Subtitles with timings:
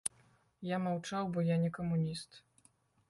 [0.69, 2.41] Я маўчаў, бо я не камуніст.